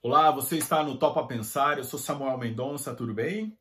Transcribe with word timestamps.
Olá, 0.00 0.30
você 0.30 0.56
está 0.56 0.84
no 0.84 0.96
Topa 0.96 1.26
Pensar, 1.26 1.76
eu 1.76 1.82
sou 1.82 1.98
Samuel 1.98 2.38
Mendonça, 2.38 2.94
tudo 2.94 3.12
bem? 3.12 3.58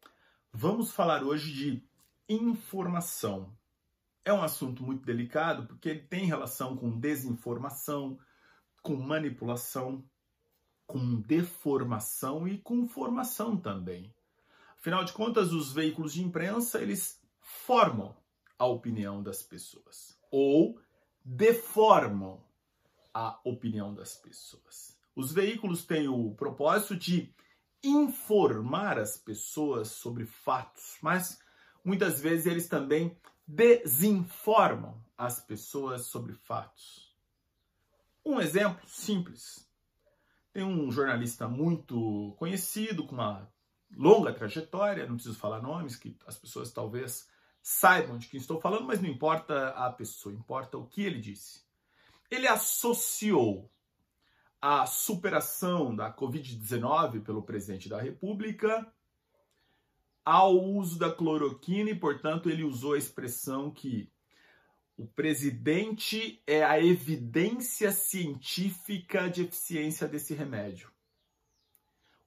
Vamos 0.53 0.91
falar 0.91 1.23
hoje 1.23 1.51
de 1.51 1.89
informação. 2.29 3.57
É 4.23 4.31
um 4.31 4.43
assunto 4.43 4.83
muito 4.83 5.03
delicado 5.03 5.65
porque 5.65 5.89
ele 5.89 6.01
tem 6.01 6.25
relação 6.25 6.77
com 6.77 6.99
desinformação, 6.99 8.19
com 8.83 8.95
manipulação, 8.95 10.07
com 10.85 11.19
deformação 11.21 12.47
e 12.47 12.59
com 12.59 12.87
formação 12.87 13.57
também. 13.57 14.13
Afinal 14.77 15.03
de 15.03 15.13
contas, 15.13 15.51
os 15.51 15.73
veículos 15.73 16.13
de 16.13 16.23
imprensa, 16.23 16.79
eles 16.79 17.19
formam 17.39 18.15
a 18.59 18.67
opinião 18.67 19.23
das 19.23 19.41
pessoas 19.41 20.21
ou 20.29 20.79
deformam 21.25 22.45
a 23.11 23.39
opinião 23.43 23.91
das 23.91 24.15
pessoas. 24.15 24.96
Os 25.17 25.31
veículos 25.31 25.83
têm 25.83 26.07
o 26.07 26.35
propósito 26.35 26.95
de 26.95 27.33
informar 27.83 28.99
as 28.99 29.17
pessoas 29.17 29.87
sobre 29.87 30.27
fatos, 30.27 30.95
mas 31.01 31.39
muitas 31.83 32.21
vezes 32.21 32.45
eles 32.45 32.67
também 32.67 33.17
desinformam 33.47 35.03
as 35.17 35.39
pessoas 35.39 36.05
sobre 36.05 36.35
fatos. 36.35 37.17
Um 38.23 38.39
exemplo 38.39 38.87
simples. 38.87 39.67
Tem 40.53 40.63
um 40.63 40.91
jornalista 40.91 41.47
muito 41.47 42.35
conhecido, 42.37 43.03
com 43.03 43.15
uma 43.15 43.51
longa 43.95 44.31
trajetória, 44.31 45.07
não 45.07 45.15
preciso 45.15 45.39
falar 45.39 45.63
nomes, 45.63 45.95
que 45.95 46.15
as 46.27 46.37
pessoas 46.37 46.71
talvez 46.71 47.27
saibam 47.59 48.19
de 48.19 48.27
quem 48.27 48.39
estou 48.39 48.61
falando, 48.61 48.85
mas 48.85 49.01
não 49.01 49.09
importa 49.09 49.69
a 49.69 49.91
pessoa, 49.91 50.35
importa 50.35 50.77
o 50.77 50.85
que 50.85 51.01
ele 51.01 51.19
disse. 51.19 51.65
Ele 52.29 52.47
associou 52.47 53.67
a 54.61 54.85
superação 54.85 55.95
da 55.95 56.13
Covid-19 56.13 57.23
pelo 57.23 57.43
presidente 57.43 57.87
da 57.87 58.01
República 58.01 58.91
ao 60.25 60.61
uso 60.61 60.99
da 60.99 61.11
cloroquina 61.11 61.89
e, 61.89 61.95
portanto, 61.95 62.49
ele 62.49 62.63
usou 62.63 62.93
a 62.93 62.97
expressão 62.97 63.71
que 63.71 64.11
o 64.97 65.07
presidente 65.07 66.41
é 66.45 66.65
a 66.65 66.83
evidência 66.83 67.91
científica 67.91 69.29
de 69.29 69.43
eficiência 69.43 70.07
desse 70.07 70.33
remédio. 70.33 70.91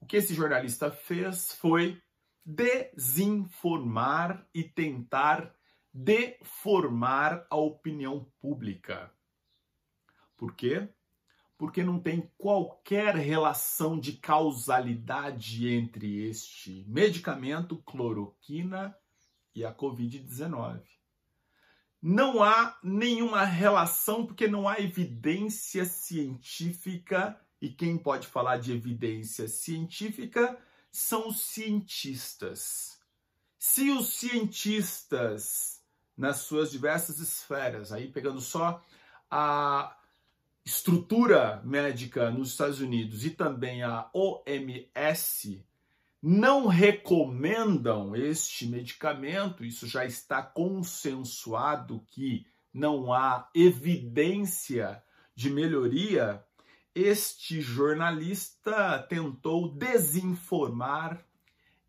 O 0.00 0.06
que 0.06 0.16
esse 0.16 0.32
jornalista 0.32 0.90
fez 0.90 1.52
foi 1.52 2.00
desinformar 2.44 4.48
e 4.54 4.64
tentar 4.64 5.54
deformar 5.92 7.46
a 7.50 7.56
opinião 7.56 8.24
pública. 8.40 9.12
Por 10.36 10.54
quê? 10.54 10.88
Porque 11.60 11.84
não 11.84 12.00
tem 12.00 12.22
qualquer 12.38 13.14
relação 13.14 14.00
de 14.00 14.14
causalidade 14.14 15.68
entre 15.68 16.26
este 16.26 16.86
medicamento, 16.88 17.76
cloroquina, 17.82 18.96
e 19.54 19.62
a 19.62 19.70
Covid-19. 19.70 20.80
Não 22.00 22.42
há 22.42 22.78
nenhuma 22.82 23.44
relação, 23.44 24.26
porque 24.26 24.48
não 24.48 24.66
há 24.66 24.80
evidência 24.80 25.84
científica, 25.84 27.38
e 27.60 27.68
quem 27.68 27.98
pode 27.98 28.26
falar 28.26 28.56
de 28.56 28.72
evidência 28.72 29.46
científica 29.46 30.58
são 30.90 31.28
os 31.28 31.42
cientistas. 31.42 32.98
Se 33.58 33.90
os 33.90 34.14
cientistas, 34.14 35.82
nas 36.16 36.38
suas 36.38 36.70
diversas 36.70 37.18
esferas, 37.18 37.92
aí 37.92 38.10
pegando 38.10 38.40
só 38.40 38.82
a 39.30 39.99
estrutura 40.64 41.62
médica 41.64 42.30
nos 42.30 42.50
Estados 42.50 42.80
Unidos 42.80 43.24
e 43.24 43.30
também 43.30 43.82
a 43.82 44.08
OMS 44.12 45.64
não 46.22 46.66
recomendam 46.66 48.14
este 48.14 48.66
medicamento, 48.66 49.64
isso 49.64 49.86
já 49.86 50.04
está 50.04 50.42
consensuado 50.42 52.04
que 52.08 52.46
não 52.72 53.12
há 53.12 53.48
evidência 53.54 55.02
de 55.34 55.48
melhoria, 55.48 56.44
este 56.94 57.60
jornalista 57.60 58.98
tentou 59.08 59.68
desinformar 59.68 61.24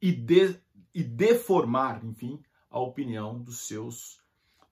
e, 0.01 0.11
de, 0.11 0.55
e 0.93 1.03
deformar, 1.03 2.03
enfim, 2.05 2.41
a 2.69 2.79
opinião 2.79 3.37
dos 3.37 3.67
seus 3.67 4.20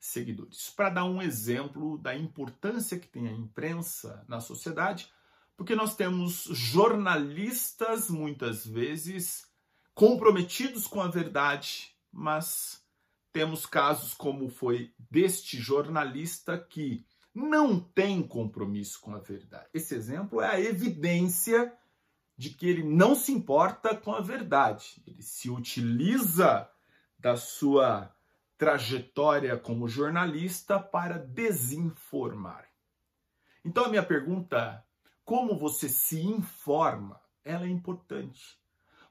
seguidores. 0.09 0.69
Para 0.69 0.89
dar 0.89 1.05
um 1.05 1.21
exemplo 1.21 1.97
da 1.97 2.15
importância 2.15 2.99
que 2.99 3.07
tem 3.07 3.27
a 3.27 3.31
imprensa 3.31 4.23
na 4.27 4.39
sociedade, 4.39 5.11
porque 5.55 5.75
nós 5.75 5.95
temos 5.95 6.45
jornalistas 6.51 8.09
muitas 8.09 8.65
vezes 8.65 9.47
comprometidos 9.93 10.87
com 10.87 11.01
a 11.01 11.07
verdade, 11.07 11.93
mas 12.11 12.81
temos 13.31 13.65
casos 13.65 14.13
como 14.13 14.49
foi 14.49 14.93
deste 15.09 15.57
jornalista 15.57 16.57
que 16.57 17.05
não 17.33 17.79
tem 17.79 18.23
compromisso 18.23 18.99
com 19.01 19.13
a 19.13 19.19
verdade. 19.19 19.67
Esse 19.73 19.95
exemplo 19.95 20.41
é 20.41 20.47
a 20.49 20.59
evidência 20.59 21.73
de 22.37 22.49
que 22.51 22.67
ele 22.67 22.83
não 22.83 23.15
se 23.15 23.31
importa 23.31 23.95
com 23.95 24.13
a 24.13 24.21
verdade. 24.21 25.01
Ele 25.05 25.21
se 25.21 25.49
utiliza 25.49 26.69
da 27.17 27.35
sua 27.35 28.09
trajetória 28.59 29.57
como 29.57 29.87
jornalista 29.87 30.77
para 30.77 31.17
desinformar. 31.17 32.69
Então 33.63 33.85
a 33.85 33.87
minha 33.87 34.03
pergunta, 34.03 34.85
como 35.23 35.57
você 35.57 35.87
se 35.87 36.19
informa, 36.19 37.21
ela 37.45 37.65
é 37.65 37.69
importante. 37.69 38.59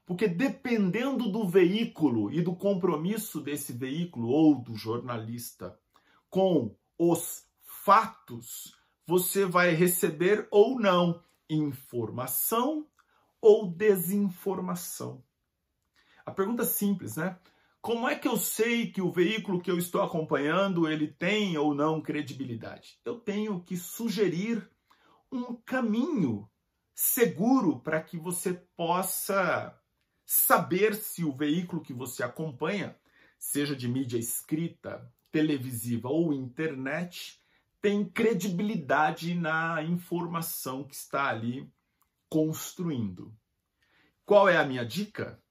Porque 0.05 0.27
dependendo 0.27 1.31
do 1.31 1.47
veículo 1.47 2.31
e 2.31 2.43
do 2.43 2.55
compromisso 2.55 3.41
desse 3.41 3.73
veículo 3.73 4.29
ou 4.29 4.61
do 4.61 4.75
jornalista 4.75 5.77
com 6.29 6.75
os 6.95 7.43
fatos, 7.63 8.75
você 9.05 9.45
vai 9.45 9.71
receber 9.71 10.47
ou 10.51 10.79
não 10.79 11.23
informação 11.49 12.87
ou 13.41 13.67
desinformação. 13.67 15.23
A 16.23 16.29
pergunta 16.29 16.61
é 16.61 16.67
simples, 16.67 17.15
né? 17.15 17.39
Como 17.81 18.09
é 18.09 18.15
que 18.15 18.27
eu 18.27 18.35
sei 18.35 18.91
que 18.91 19.01
o 19.01 19.11
veículo 19.11 19.61
que 19.61 19.71
eu 19.71 19.77
estou 19.77 20.01
acompanhando 20.01 20.87
ele 20.87 21.07
tem 21.07 21.57
ou 21.57 21.73
não 21.73 22.01
credibilidade? 22.01 22.99
Eu 23.05 23.19
tenho 23.19 23.63
que 23.63 23.77
sugerir 23.77 24.69
um 25.31 25.55
caminho 25.55 26.49
seguro 26.93 27.79
para 27.79 28.01
que 28.01 28.17
você 28.17 28.53
possa 28.75 29.73
saber 30.25 30.93
se 30.93 31.23
o 31.23 31.35
veículo 31.35 31.81
que 31.81 31.93
você 31.93 32.21
acompanha, 32.21 32.99
seja 33.37 33.73
de 33.75 33.87
mídia 33.87 34.17
escrita, 34.17 35.09
televisiva 35.31 36.09
ou 36.09 36.33
internet, 36.33 37.41
tem 37.81 38.03
credibilidade 38.03 39.33
na 39.33 39.81
informação 39.83 40.83
que 40.83 40.93
está 40.93 41.29
ali 41.29 41.71
construindo. 42.27 43.33
Qual 44.25 44.49
é 44.49 44.57
a 44.57 44.65
minha 44.65 44.85
dica? 44.85 45.41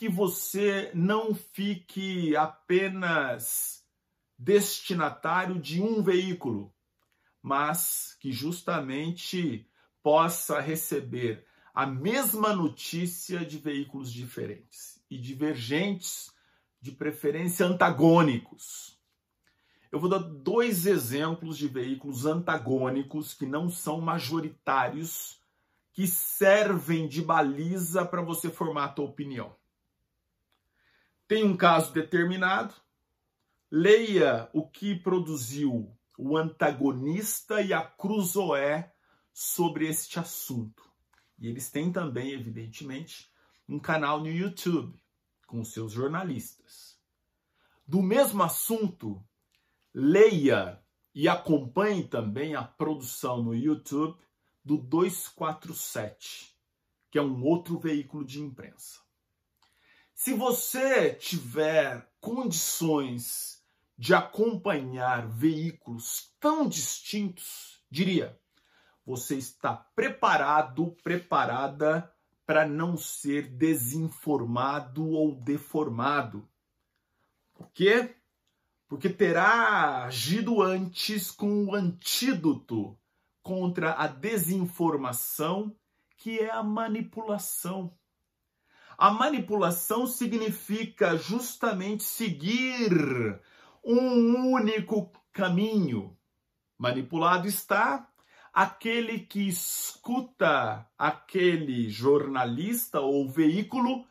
Que 0.00 0.08
você 0.08 0.90
não 0.94 1.34
fique 1.34 2.34
apenas 2.34 3.84
destinatário 4.38 5.60
de 5.60 5.82
um 5.82 6.02
veículo, 6.02 6.74
mas 7.42 8.16
que 8.18 8.32
justamente 8.32 9.68
possa 10.02 10.58
receber 10.58 11.44
a 11.74 11.84
mesma 11.84 12.54
notícia 12.54 13.44
de 13.44 13.58
veículos 13.58 14.10
diferentes 14.10 15.04
e 15.10 15.18
divergentes, 15.18 16.32
de 16.80 16.92
preferência 16.92 17.66
antagônicos. 17.66 18.98
Eu 19.92 20.00
vou 20.00 20.08
dar 20.08 20.20
dois 20.20 20.86
exemplos 20.86 21.58
de 21.58 21.68
veículos 21.68 22.24
antagônicos 22.24 23.34
que 23.34 23.44
não 23.44 23.68
são 23.68 24.00
majoritários, 24.00 25.42
que 25.92 26.06
servem 26.06 27.06
de 27.06 27.20
baliza 27.20 28.02
para 28.02 28.22
você 28.22 28.48
formar 28.48 28.84
a 28.84 28.88
tua 28.88 29.04
opinião 29.04 29.60
tem 31.30 31.44
um 31.44 31.56
caso 31.56 31.92
determinado, 31.92 32.74
leia 33.70 34.50
o 34.52 34.68
que 34.68 34.96
produziu 34.96 35.96
o 36.18 36.36
antagonista 36.36 37.62
e 37.62 37.72
a 37.72 37.82
Cruzoé 37.82 38.92
sobre 39.32 39.86
este 39.86 40.18
assunto. 40.18 40.82
E 41.38 41.46
eles 41.46 41.70
têm 41.70 41.92
também, 41.92 42.32
evidentemente, 42.32 43.30
um 43.68 43.78
canal 43.78 44.18
no 44.18 44.26
YouTube 44.26 45.00
com 45.46 45.62
seus 45.62 45.92
jornalistas. 45.92 46.98
Do 47.86 48.02
mesmo 48.02 48.42
assunto, 48.42 49.24
leia 49.94 50.82
e 51.14 51.28
acompanhe 51.28 52.08
também 52.08 52.56
a 52.56 52.64
produção 52.64 53.40
no 53.40 53.54
YouTube 53.54 54.18
do 54.64 54.76
247, 54.78 56.56
que 57.08 57.20
é 57.20 57.22
um 57.22 57.44
outro 57.44 57.78
veículo 57.78 58.24
de 58.24 58.40
imprensa. 58.40 59.08
Se 60.22 60.34
você 60.34 61.14
tiver 61.14 62.06
condições 62.20 63.64
de 63.96 64.12
acompanhar 64.12 65.26
veículos 65.26 66.34
tão 66.38 66.68
distintos, 66.68 67.82
diria, 67.90 68.38
você 69.02 69.36
está 69.36 69.74
preparado, 69.74 70.94
preparada 71.02 72.14
para 72.44 72.68
não 72.68 72.98
ser 72.98 73.48
desinformado 73.48 75.08
ou 75.08 75.34
deformado. 75.34 76.46
Por 77.54 77.70
quê? 77.70 78.14
Porque 78.86 79.08
terá 79.08 80.04
agido 80.04 80.60
antes 80.60 81.30
com 81.30 81.64
o 81.64 81.74
antídoto 81.74 82.94
contra 83.42 83.94
a 83.94 84.06
desinformação, 84.06 85.74
que 86.18 86.40
é 86.40 86.50
a 86.50 86.62
manipulação. 86.62 87.98
A 89.00 89.10
manipulação 89.10 90.06
significa 90.06 91.16
justamente 91.16 92.02
seguir 92.02 93.40
um 93.82 94.52
único 94.52 95.10
caminho. 95.32 96.14
Manipulado 96.76 97.48
está 97.48 98.06
aquele 98.52 99.20
que 99.20 99.48
escuta 99.48 100.86
aquele 100.98 101.88
jornalista 101.88 103.00
ou 103.00 103.26
veículo 103.26 104.04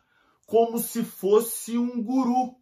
como 0.44 0.76
se 0.80 1.04
fosse 1.04 1.78
um 1.78 2.02
guru. 2.02 2.56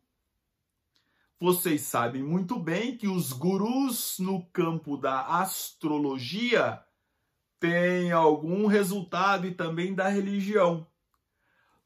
Vocês 1.41 1.81
sabem 1.81 2.23
muito 2.23 2.59
bem 2.59 2.95
que 2.95 3.09
os 3.09 3.33
gurus 3.33 4.19
no 4.19 4.45
campo 4.51 4.99
da 4.99 5.23
astrologia 5.41 6.79
têm 7.59 8.13
algum 8.13 8.67
resultado 8.67 9.47
e 9.47 9.55
também 9.55 9.95
da 9.95 10.09
religião. 10.09 10.87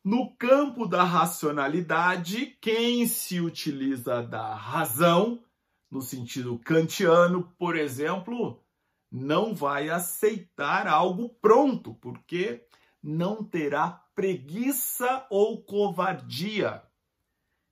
No 0.05 0.35
campo 0.35 0.87
da 0.87 1.05
racionalidade, 1.05 2.59
quem 2.61 3.07
se 3.07 3.41
utiliza 3.41 4.21
da 4.21 4.53
razão, 4.53 5.45
no 5.89 6.03
sentido 6.03 6.59
kantiano, 6.59 7.55
por 7.57 7.77
exemplo, 7.77 8.61
não 9.09 9.55
vai 9.55 9.91
aceitar 9.91 10.89
algo 10.89 11.29
pronto, 11.29 11.95
porque 11.95 12.67
não 13.01 13.45
terá 13.45 13.91
preguiça 14.13 15.25
ou 15.31 15.63
covardia. 15.63 16.83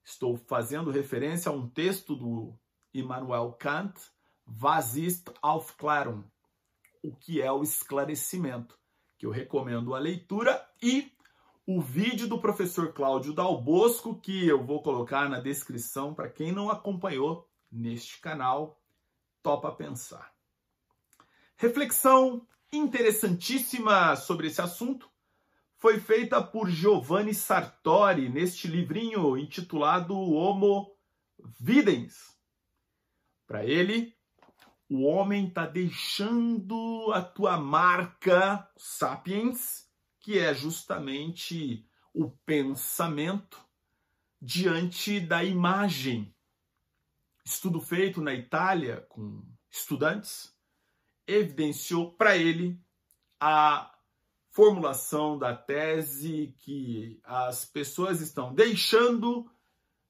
Estou 0.04 0.36
fazendo 0.36 0.92
referência 0.92 1.50
a 1.50 1.54
um 1.54 1.68
texto 1.68 2.14
do 2.14 2.54
Immanuel 2.94 3.56
Kant, 3.58 3.94
Was 4.46 4.96
ist 4.96 5.32
Aufklärung? 5.42 6.24
O 7.02 7.14
que 7.14 7.40
é 7.40 7.50
o 7.50 7.62
esclarecimento? 7.62 8.78
Que 9.18 9.26
eu 9.26 9.30
recomendo 9.30 9.94
a 9.94 9.98
leitura 9.98 10.64
e 10.82 11.10
o 11.76 11.80
vídeo 11.80 12.26
do 12.26 12.40
professor 12.40 12.92
Cláudio 12.92 13.32
Dalbosco, 13.32 14.18
que 14.18 14.44
eu 14.44 14.60
vou 14.60 14.82
colocar 14.82 15.28
na 15.28 15.38
descrição 15.38 16.12
para 16.12 16.28
quem 16.28 16.50
não 16.50 16.68
acompanhou 16.68 17.48
neste 17.70 18.20
canal, 18.20 18.82
topa 19.40 19.70
pensar. 19.70 20.32
Reflexão 21.56 22.44
interessantíssima 22.72 24.16
sobre 24.16 24.48
esse 24.48 24.60
assunto 24.60 25.08
foi 25.78 26.00
feita 26.00 26.42
por 26.42 26.68
Giovanni 26.68 27.32
Sartori 27.32 28.28
neste 28.28 28.66
livrinho 28.66 29.38
intitulado 29.38 30.18
Homo 30.18 30.92
Videns. 31.60 32.36
Para 33.46 33.64
ele, 33.64 34.12
o 34.88 35.04
homem 35.04 35.46
está 35.46 35.66
deixando 35.66 37.12
a 37.14 37.22
tua 37.22 37.56
marca 37.56 38.68
sapiens, 38.76 39.88
que 40.20 40.38
é 40.38 40.54
justamente 40.54 41.84
o 42.12 42.30
pensamento 42.44 43.58
diante 44.40 45.20
da 45.20 45.42
imagem. 45.42 46.34
Estudo 47.44 47.80
feito 47.80 48.20
na 48.20 48.34
Itália 48.34 49.04
com 49.08 49.42
estudantes 49.70 50.54
evidenciou 51.26 52.12
para 52.12 52.36
ele 52.36 52.78
a 53.38 53.94
formulação 54.50 55.38
da 55.38 55.56
tese 55.56 56.54
que 56.58 57.20
as 57.24 57.64
pessoas 57.64 58.20
estão 58.20 58.52
deixando 58.52 59.50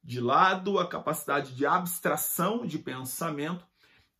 de 0.03 0.21
lado 0.21 0.79
a 0.79 0.89
capacidade 0.89 1.55
de 1.55 1.67
abstração 1.67 2.67
de 2.67 2.79
pensamento 2.79 3.65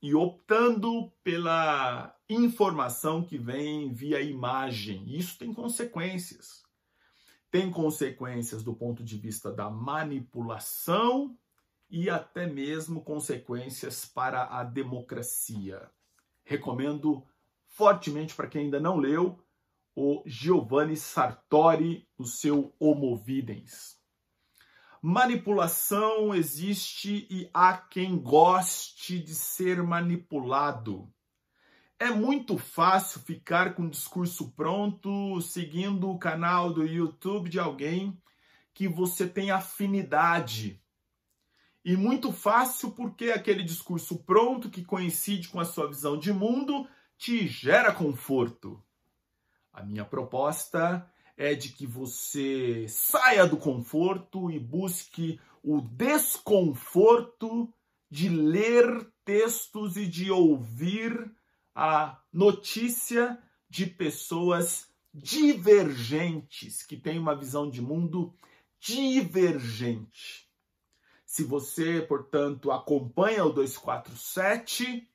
e 0.03 0.15
optando 0.15 1.11
pela 1.23 2.17
informação 2.29 3.23
que 3.23 3.37
vem 3.37 3.93
via 3.93 4.21
imagem. 4.21 5.05
Isso 5.15 5.39
tem 5.39 5.53
consequências. 5.53 6.63
Tem 7.51 7.71
consequências 7.71 8.63
do 8.63 8.75
ponto 8.75 9.05
de 9.05 9.19
vista 9.19 9.53
da 9.53 9.69
manipulação 9.69 11.37
e 11.91 12.09
até 12.09 12.47
mesmo 12.47 13.03
consequências 13.03 14.07
para 14.07 14.45
a 14.45 14.65
democracia. 14.65 15.91
Recomendo 16.45 17.27
fortemente 17.67 18.35
para 18.35 18.47
quem 18.47 18.65
ainda 18.65 18.81
não 18.81 18.97
leu 18.97 19.39
o 19.95 20.23
Giovanni 20.25 20.97
Sartori, 20.97 22.09
o 22.17 22.25
seu 22.25 22.75
Homo 22.79 23.17
Videns. 23.17 24.00
Manipulação 25.03 26.35
existe 26.35 27.27
e 27.31 27.49
há 27.55 27.77
quem 27.77 28.19
goste 28.19 29.19
de 29.19 29.35
ser 29.35 29.83
manipulado. 29.83 31.13
É 31.99 32.11
muito 32.11 32.59
fácil 32.59 33.21
ficar 33.21 33.75
com 33.75 33.85
o 33.85 33.91
discurso 33.91 34.51
pronto, 34.53 35.41
seguindo 35.41 36.11
o 36.11 36.19
canal 36.19 36.73
do 36.73 36.85
YouTube 36.85 37.49
de 37.49 37.59
alguém 37.59 38.21
que 38.75 38.89
você 38.89 39.27
tem 39.27 39.51
afinidade 39.51 40.81
e 41.85 41.97
muito 41.97 42.33
fácil 42.33 42.91
porque 42.91 43.31
aquele 43.31 43.63
discurso 43.63 44.19
pronto 44.19 44.69
que 44.69 44.85
coincide 44.85 45.49
com 45.49 45.59
a 45.59 45.65
sua 45.65 45.89
visão 45.89 46.19
de 46.19 46.33
mundo 46.33 46.87
te 47.17 47.47
gera 47.47 47.93
conforto. 47.93 48.83
A 49.73 49.83
minha 49.83 50.05
proposta 50.05 51.11
é 51.41 51.55
de 51.55 51.71
que 51.71 51.87
você 51.87 52.85
saia 52.87 53.47
do 53.47 53.57
conforto 53.57 54.51
e 54.51 54.59
busque 54.59 55.41
o 55.63 55.81
desconforto 55.81 57.73
de 58.11 58.29
ler 58.29 59.11
textos 59.25 59.97
e 59.97 60.07
de 60.07 60.31
ouvir 60.31 61.35
a 61.75 62.21
notícia 62.31 63.43
de 63.71 63.87
pessoas 63.87 64.91
divergentes, 65.15 66.83
que 66.83 66.95
têm 66.95 67.19
uma 67.19 67.35
visão 67.35 67.71
de 67.71 67.81
mundo 67.81 68.35
divergente. 68.79 70.47
Se 71.25 71.43
você, 71.43 72.03
portanto, 72.03 72.71
acompanha 72.71 73.47
o 73.47 73.53
247, 73.53 75.09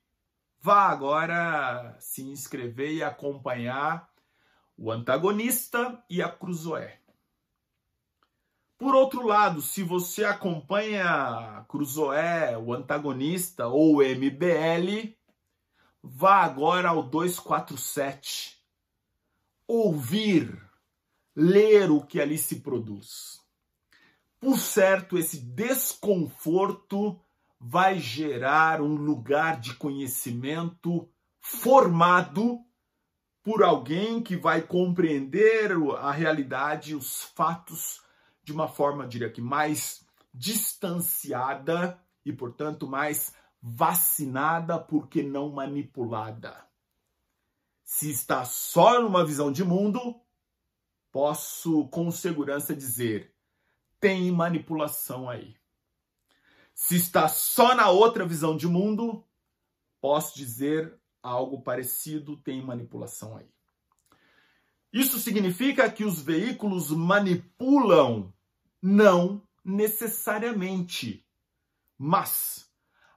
vá 0.59 0.89
agora 0.89 1.95
se 1.99 2.23
inscrever 2.23 2.93
e 2.93 3.03
acompanhar 3.03 4.14
o 4.77 4.91
antagonista 4.91 6.03
e 6.09 6.21
a 6.21 6.29
Cruzoé. 6.29 6.99
Por 8.77 8.93
outro 8.93 9.25
lado, 9.25 9.61
se 9.61 9.83
você 9.83 10.25
acompanha 10.25 11.65
Cruzoé, 11.69 12.57
o 12.57 12.73
antagonista 12.73 13.67
ou 13.67 13.97
o 13.97 14.01
MBL, 14.03 15.15
vá 16.03 16.43
agora 16.43 16.89
ao 16.89 17.03
247. 17.03 18.61
Ouvir, 19.65 20.61
ler 21.33 21.89
o 21.89 22.01
que 22.01 22.19
ali 22.19 22.37
se 22.37 22.57
produz. 22.57 23.41
Por 24.39 24.59
certo, 24.59 25.17
esse 25.17 25.39
desconforto 25.39 27.19
vai 27.59 27.97
gerar 27.97 28.81
um 28.81 28.95
lugar 28.95 29.59
de 29.59 29.73
conhecimento 29.75 31.09
formado 31.39 32.64
por 33.45 33.63
alguém 33.63 34.23
que 34.23 34.35
vai 34.35 34.59
compreender 34.59 35.71
a 35.99 36.11
realidade, 36.11 36.95
os 36.95 37.21
fatos 37.21 38.01
de 38.43 38.51
uma 38.51 38.67
forma, 38.67 39.07
diria 39.07 39.31
que 39.31 39.39
mais 39.39 40.03
distanciada 40.33 41.99
e, 42.25 42.33
portanto, 42.33 42.87
mais 42.87 43.35
vacinada, 43.61 44.79
porque 44.79 45.21
não 45.21 45.51
manipulada. 45.51 46.65
Se 47.83 48.09
está 48.09 48.43
só 48.45 48.99
numa 48.99 49.23
visão 49.23 49.51
de 49.51 49.63
mundo, 49.63 50.19
posso 51.11 51.87
com 51.89 52.09
segurança 52.09 52.75
dizer: 52.75 53.31
tem 53.99 54.31
manipulação 54.31 55.29
aí. 55.29 55.55
Se 56.73 56.95
está 56.95 57.27
só 57.27 57.75
na 57.75 57.91
outra 57.91 58.25
visão 58.25 58.57
de 58.57 58.67
mundo, 58.67 59.23
posso 60.01 60.35
dizer 60.35 60.99
algo 61.25 61.61
parecido, 61.61 62.37
tem 62.37 62.61
manipulação 62.61 63.37
aí. 63.37 63.47
Isso 64.93 65.19
significa 65.19 65.91
que 65.91 66.05
os 66.05 66.21
veículos 66.21 66.91
manipulam? 66.91 68.33
Não 68.81 69.41
necessariamente. 69.63 71.25
Mas 71.97 72.69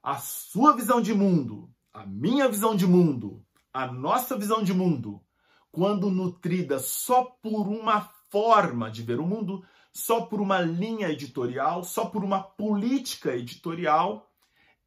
a 0.02 0.16
sua 0.18 0.74
visão 0.74 1.00
de 1.00 1.12
mundo, 1.12 1.70
a 1.92 2.06
minha 2.06 2.48
visão 2.48 2.74
de 2.74 2.86
mundo, 2.86 3.44
a 3.72 3.86
nossa 3.86 4.36
visão 4.36 4.62
de 4.62 4.72
mundo, 4.72 5.22
quando 5.70 6.10
nutrida 6.10 6.78
só 6.78 7.24
por 7.24 7.68
uma 7.68 8.10
forma 8.30 8.90
de 8.90 9.02
ver 9.02 9.20
o 9.20 9.26
mundo, 9.26 9.64
só 9.92 10.22
por 10.22 10.40
uma 10.40 10.60
linha 10.60 11.10
editorial, 11.10 11.84
só 11.84 12.06
por 12.06 12.24
uma 12.24 12.42
política 12.42 13.36
editorial, 13.36 14.27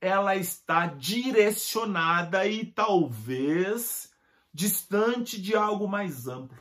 ela 0.02 0.36
está 0.36 0.88
direcionada 0.88 2.48
e 2.48 2.66
talvez 2.66 4.12
distante 4.52 5.40
de 5.40 5.56
algo 5.56 5.88
mais 5.88 6.28
amplo. 6.28 6.60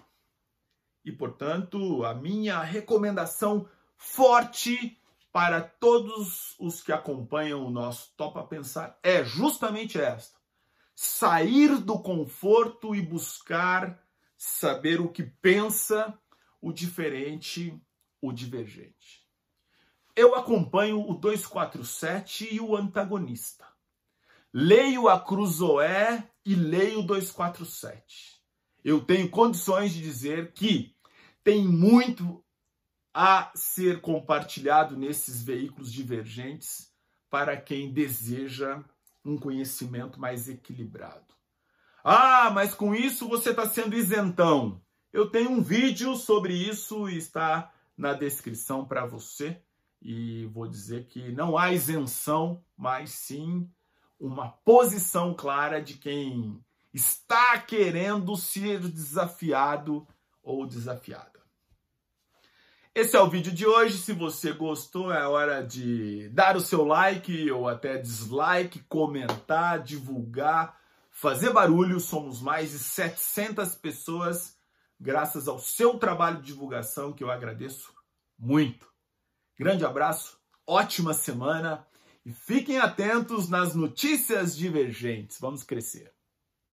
E, 1.03 1.11
portanto, 1.11 2.05
a 2.05 2.15
minha 2.15 2.61
recomendação 2.61 3.67
forte 3.97 5.01
para 5.33 5.63
todos 5.63 6.55
os 6.59 6.83
que 6.83 6.93
acompanham 6.93 7.65
o 7.65 7.71
nosso 7.71 8.13
Topa 8.17 8.43
Pensar 8.45 8.99
é 9.03 9.25
justamente 9.25 9.99
esta: 9.99 10.39
sair 10.95 11.79
do 11.79 11.99
conforto 11.99 12.95
e 12.95 13.01
buscar 13.01 13.99
saber 14.37 15.01
o 15.01 15.09
que 15.09 15.23
pensa 15.23 16.19
o 16.61 16.73
diferente, 16.73 17.81
o 18.21 18.33
divergente. 18.33 19.20
Eu 20.21 20.35
acompanho 20.35 21.01
o 21.01 21.15
247 21.15 22.55
e 22.55 22.61
o 22.61 22.77
antagonista. 22.77 23.67
Leio 24.53 25.09
a 25.09 25.19
Cruzoé 25.19 26.31
e 26.45 26.55
leio 26.55 26.99
o 27.01 27.03
247. 27.03 28.39
Eu 28.85 29.01
tenho 29.03 29.31
condições 29.31 29.95
de 29.95 30.03
dizer 30.03 30.53
que 30.53 30.95
tem 31.43 31.67
muito 31.67 32.45
a 33.15 33.51
ser 33.55 34.03
compartilhado 34.03 34.95
nesses 34.95 35.43
veículos 35.43 35.91
divergentes 35.91 36.93
para 37.31 37.59
quem 37.59 37.91
deseja 37.91 38.85
um 39.25 39.39
conhecimento 39.39 40.21
mais 40.21 40.51
equilibrado. 40.51 41.35
Ah, 42.05 42.51
mas 42.51 42.75
com 42.75 42.95
isso 42.95 43.27
você 43.27 43.53
está 43.53 43.67
sendo 43.67 43.97
isentão. 43.97 44.85
Eu 45.15 45.31
tenho 45.31 45.51
um 45.51 45.63
vídeo 45.63 46.15
sobre 46.15 46.53
isso 46.53 47.09
e 47.09 47.17
está 47.17 47.73
na 47.97 48.13
descrição 48.13 48.85
para 48.85 49.07
você. 49.07 49.65
E 50.01 50.47
vou 50.47 50.67
dizer 50.67 51.07
que 51.07 51.31
não 51.33 51.59
há 51.59 51.73
isenção, 51.73 52.63
mas 52.77 53.11
sim 53.11 53.69
uma 54.19 54.49
posição 54.49 55.35
clara 55.35 55.81
de 55.81 55.95
quem 55.95 56.63
está 56.93 57.59
querendo 57.59 58.37
ser 58.37 58.81
desafiado 58.81 60.07
ou 60.43 60.67
desafiada. 60.67 61.41
Esse 62.93 63.17
é 63.17 63.21
o 63.21 63.31
vídeo 63.31 63.53
de 63.53 63.67
hoje. 63.67 63.99
Se 63.99 64.13
você 64.13 64.53
gostou, 64.53 65.13
é 65.13 65.27
hora 65.27 65.65
de 65.65 66.29
dar 66.31 66.57
o 66.57 66.61
seu 66.61 66.85
like 66.85 67.51
ou 67.51 67.69
até 67.69 67.97
dislike, 67.97 68.81
comentar, 68.89 69.81
divulgar, 69.81 70.77
fazer 71.09 71.53
barulho. 71.53 72.01
Somos 72.01 72.43
mais 72.43 72.73
de 72.73 72.79
700 72.81 73.77
pessoas, 73.77 74.57
graças 74.99 75.47
ao 75.47 75.61
seu 75.61 75.99
trabalho 75.99 76.39
de 76.39 76.49
divulgação, 76.49 77.13
que 77.13 77.23
eu 77.23 77.31
agradeço 77.31 77.95
muito. 78.37 78.90
Grande 79.61 79.85
abraço, 79.85 80.39
ótima 80.67 81.13
semana 81.13 81.87
e 82.25 82.33
fiquem 82.33 82.79
atentos 82.79 83.51
nas 83.51 83.75
notícias 83.75 84.57
divergentes. 84.57 85.39
Vamos 85.39 85.63
crescer. 85.63 86.11